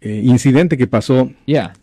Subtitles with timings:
[0.00, 1.30] eh, incidente que pasó.
[1.46, 1.74] Yeah.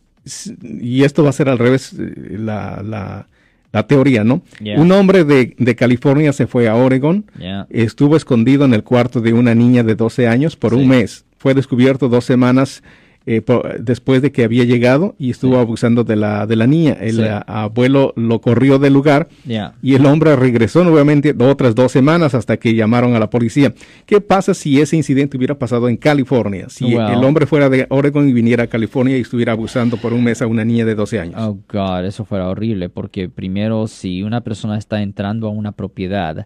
[0.61, 3.27] Y esto va a ser al revés eh, la, la,
[3.71, 4.41] la teoría, ¿no?
[4.77, 7.25] Un hombre de, de, California se fue a Oregon,
[7.69, 11.25] estuvo escondido en el cuarto de una niña de 12 años por un mes.
[11.37, 12.83] Fue descubierto dos semanas
[13.25, 13.41] eh,
[13.79, 16.97] después de que había llegado y estuvo abusando de la, de la niña.
[16.99, 19.29] El abuelo lo corrió del lugar
[19.81, 23.73] y el hombre regresó nuevamente otras dos semanas hasta que llamaron a la policía.
[24.05, 26.67] ¿Qué pasa si ese incidente hubiera pasado en California?
[26.69, 30.23] Si el hombre fuera de Oregon y viniera a California y estuviera abusando por un
[30.23, 31.35] mes a una niña de 12 años.
[31.37, 36.45] Oh, God, eso fuera horrible porque primero si una persona está entrando a una propiedad,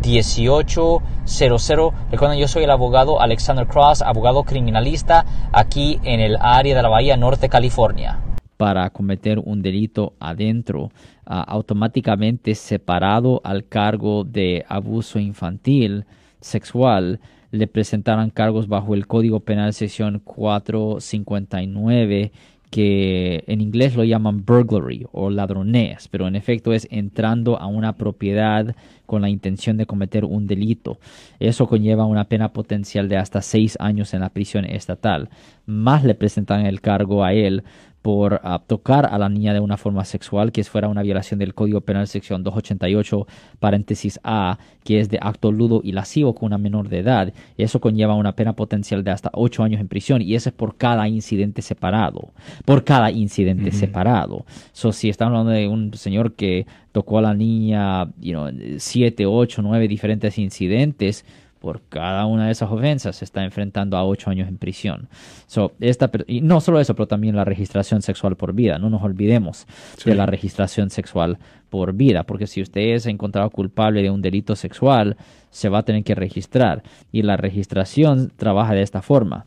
[0.00, 1.92] 1-800-530-1800.
[2.10, 6.88] Recuerden, yo soy el abogado Alexander Cross, abogado criminalista aquí en el área de la
[6.88, 8.18] Bahía Norte, California.
[8.56, 10.90] Para cometer un delito adentro,
[11.24, 16.04] ah, automáticamente separado al cargo de abuso infantil,
[16.40, 22.32] sexual, le presentaran cargos bajo el Código Penal sección 459
[22.70, 27.96] que en inglés lo llaman burglary o ladrones, pero en efecto es entrando a una
[27.96, 28.76] propiedad
[29.10, 31.00] con la intención de cometer un delito.
[31.40, 35.30] Eso conlleva una pena potencial de hasta seis años en la prisión estatal.
[35.66, 37.64] Más le presentan el cargo a él
[38.02, 41.80] por tocar a la niña de una forma sexual, que fuera una violación del Código
[41.82, 43.26] Penal sección 288,
[43.58, 47.34] paréntesis A, que es de acto ludo y lascivo con una menor de edad.
[47.58, 50.76] Eso conlleva una pena potencial de hasta ocho años en prisión y eso es por
[50.76, 52.30] cada incidente separado.
[52.64, 54.46] Por cada incidente separado.
[54.72, 59.26] So, si estamos hablando de un señor que tocó a la niña, you know, siete,
[59.26, 61.24] ocho, nueve diferentes incidentes,
[61.60, 65.08] por cada una de esas ofensas se está enfrentando a ocho años en prisión.
[65.46, 68.78] So, esta, y no solo eso, pero también la registración sexual por vida.
[68.78, 69.66] No nos olvidemos
[70.04, 74.56] de la registración sexual por vida, porque si usted es encontrado culpable de un delito
[74.56, 75.16] sexual,
[75.50, 76.82] se va a tener que registrar.
[77.12, 79.44] Y la registración trabaja de esta forma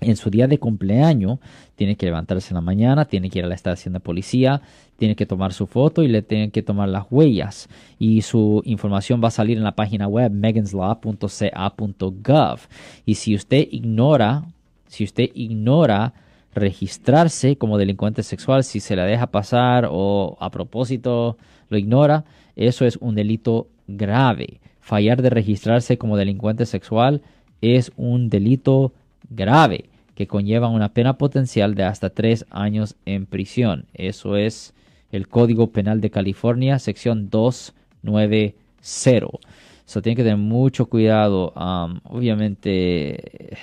[0.00, 1.38] en su día de cumpleaños
[1.76, 4.60] tiene que levantarse en la mañana, tiene que ir a la estación de policía,
[4.96, 7.68] tiene que tomar su foto y le tienen que tomar las huellas.
[7.98, 12.60] Y su información va a salir en la página web meganslaw.ca.gov.
[13.06, 14.44] Y si usted ignora,
[14.86, 16.14] si usted ignora
[16.54, 21.36] registrarse como delincuente sexual, si se la deja pasar o a propósito
[21.68, 22.24] lo ignora,
[22.56, 24.60] eso es un delito grave.
[24.80, 27.22] Fallar de registrarse como delincuente sexual
[27.60, 28.92] es un delito
[29.30, 33.86] grave que conlleva una pena potencial de hasta tres años en prisión.
[33.94, 34.74] Eso es
[35.12, 38.56] el Código Penal de California, sección 290.
[39.88, 41.52] Eso tiene que tener mucho cuidado.
[41.56, 43.56] Um, obviamente,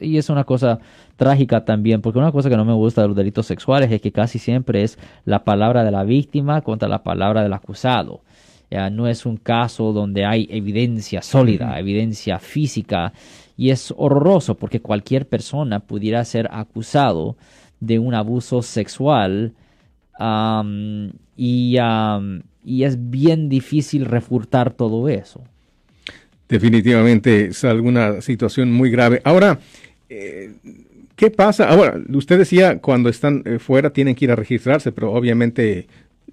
[0.00, 0.78] y es una cosa
[1.16, 4.12] trágica también, porque una cosa que no me gusta de los delitos sexuales es que
[4.12, 8.22] casi siempre es la palabra de la víctima contra la palabra del acusado.
[8.70, 13.12] Ya, no es un caso donde hay evidencia sólida, evidencia física
[13.56, 17.36] y es horroroso porque cualquier persona pudiera ser acusado
[17.80, 19.54] de un abuso sexual
[21.36, 21.76] y,
[22.64, 25.42] y es bien difícil refutar todo eso.
[26.48, 29.20] Definitivamente es alguna situación muy grave.
[29.24, 29.58] Ahora,
[30.08, 30.52] eh,
[31.14, 31.68] ¿qué pasa?
[31.68, 35.86] Ahora, usted decía cuando están eh, fuera tienen que ir a registrarse, pero obviamente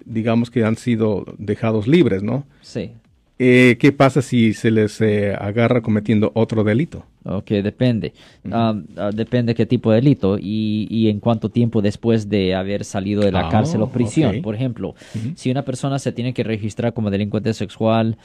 [0.06, 2.46] digamos que han sido dejados libres, ¿no?
[2.62, 2.92] Sí.
[3.38, 7.04] Eh, ¿Qué pasa si se les agarra cometiendo otro delito?
[7.28, 8.14] Ok, depende.
[8.50, 12.84] Ah, ah, depende qué tipo de delito y, y, en cuánto tiempo después de haber
[12.84, 14.42] salido de la ah, cárcel o prisión.
[14.42, 14.94] Por ejemplo,
[15.34, 18.16] si una persona se tiene que registrar como delincuente sexual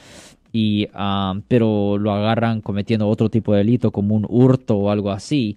[0.52, 0.86] y
[1.48, 5.56] pero lo agarran cometiendo otro tipo de delito como un hurto o algo así,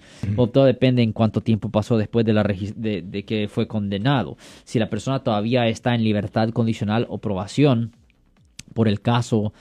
[0.52, 4.38] todo depende en cuánto tiempo pasó después de, la de, de que fue condenado.
[4.64, 7.92] Si la persona todavía está en libertad condicional o probación
[8.76, 9.54] por el caso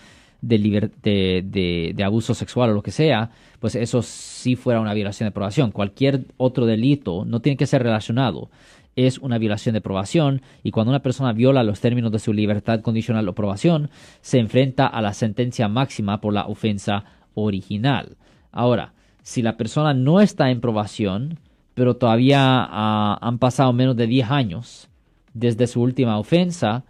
[0.42, 3.30] de, abuso sexual o lo que sea,
[3.60, 5.70] pues eso sí fuera una violación de probación.
[5.70, 8.50] Cualquier otro delito no tiene que ser relacionado.
[8.96, 12.80] Es una violación de probación y cuando una persona viola los términos de su libertad
[12.80, 13.88] condicional o probación,
[14.20, 17.04] se enfrenta a la sentencia máxima por la ofensa
[17.34, 18.16] original.
[18.50, 21.38] Ahora, si la persona no está en probación,
[21.74, 24.88] pero todavía ah, han pasado menos de 10 años
[25.32, 26.84] desde su última ofensa,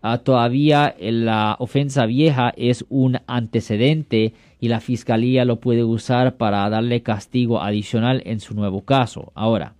[0.00, 6.68] Ah, todavía la ofensa vieja es un antecedente y la fiscalía lo puede usar para
[6.70, 9.32] darle castigo adicional en su nuevo caso.
[9.34, 9.74] Ahora,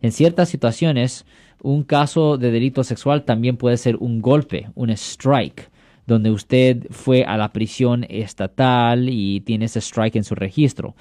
[0.00, 1.26] en ciertas situaciones,
[1.60, 5.70] un caso de delito sexual también puede ser un golpe, un strike.
[6.06, 10.94] donde usted fue a la prisión estatal y tiene ese strike en su registro.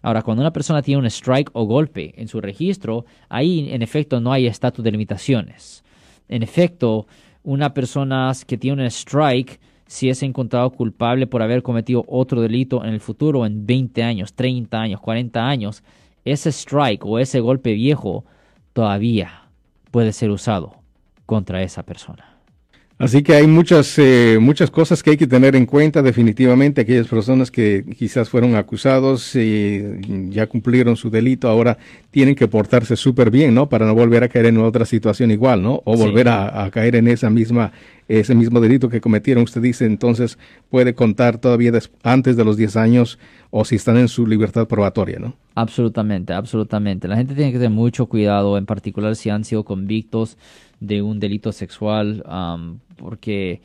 [0.00, 4.20] Ahora, cuando una persona tiene un strike o golpe en su registro, ahí en efecto
[4.20, 5.84] no hay estatus de limitaciones.
[6.28, 7.06] En efecto,
[7.48, 12.84] una persona que tiene un strike, si es encontrado culpable por haber cometido otro delito
[12.84, 15.82] en el futuro, en 20 años, 30 años, 40 años,
[16.26, 18.26] ese strike o ese golpe viejo
[18.74, 19.44] todavía
[19.90, 20.74] puede ser usado
[21.24, 22.37] contra esa persona.
[22.98, 26.80] Así que hay muchas, eh, muchas cosas que hay que tener en cuenta definitivamente.
[26.80, 29.84] Aquellas personas que quizás fueron acusados y
[30.30, 31.78] ya cumplieron su delito, ahora
[32.10, 33.68] tienen que portarse súper bien, ¿no?
[33.68, 35.80] Para no volver a caer en otra situación igual, ¿no?
[35.84, 37.70] O volver a, caer en esa misma,
[38.08, 39.44] ese mismo delito que cometieron.
[39.44, 40.38] Usted dice, entonces
[40.70, 41.72] puede contar todavía
[42.02, 43.18] antes de los 10 años
[43.50, 45.34] o si están en su libertad probatoria, ¿no?
[45.54, 47.06] Absolutamente, absolutamente.
[47.06, 50.38] La gente tiene que tener mucho cuidado, en particular si han sido convictos
[50.80, 52.24] de un delito sexual,
[52.96, 53.60] porque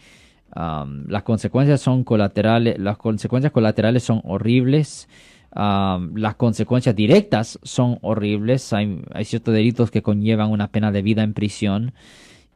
[0.55, 5.07] las consecuencias son colaterales, las consecuencias colaterales son horribles.
[5.55, 8.73] las consecuencias directas son horribles.
[8.73, 11.93] Hay, hay, ciertos delitos que conllevan una pena de vida en prisión.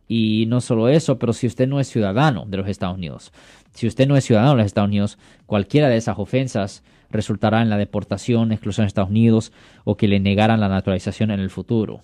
[0.07, 3.31] Y no solo eso, pero si usted no es ciudadano de los Estados Unidos,
[3.73, 7.69] si usted no es ciudadano de los Estados Unidos, cualquiera de esas ofensas resultará en
[7.69, 9.51] la deportación, exclusión de Estados Unidos
[9.83, 12.01] o que le negaran la naturalización en el futuro.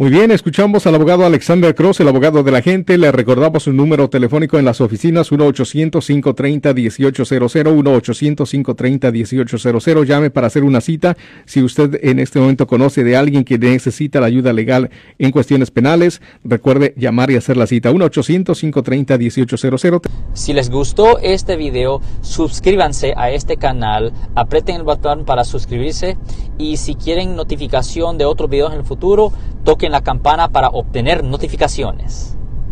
[0.00, 2.96] Muy bien, escuchamos al abogado Alexander Cross, el abogado de la gente.
[2.96, 10.04] Le recordamos su número telefónico en las oficinas 1-800-530-1800, 1-800-530-1800.
[10.04, 11.16] Llame para hacer una cita.
[11.46, 15.72] Si usted en este momento conoce de alguien que necesita la ayuda legal en cuestiones
[15.72, 17.90] penales, recuerde llamar y hacer la cita.
[17.90, 20.02] 1-800-530-1800.
[20.32, 26.16] Si les gustó este video, suscríbanse a este canal, aprieten el botón para suscribirse
[26.56, 29.32] y si quieren notificación de otros videos en el futuro,
[29.64, 32.37] toquen la campana para obtener notificaciones.